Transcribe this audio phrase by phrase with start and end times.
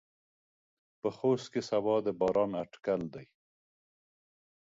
[1.01, 3.25] په خوست کې سباته د باران اټکل دى.